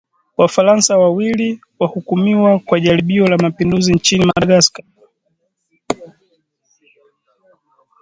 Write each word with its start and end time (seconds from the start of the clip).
Wafaransa 0.37 0.97
wawili 0.97 1.61
wahukumiwa 1.79 2.59
kwa 2.59 2.79
jaribio 2.79 3.27
la 3.27 3.37
mapinduzi 3.37 3.93
nchini 3.93 4.25
Madagascar 4.25 4.85